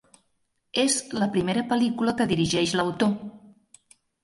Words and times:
És 0.83 0.95
la 1.23 1.27
primera 1.35 1.65
pel·lícula 1.75 2.17
que 2.23 2.29
dirigeix 2.33 2.75
l'autor. 2.83 3.15